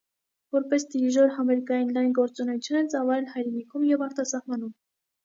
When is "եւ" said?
3.91-4.07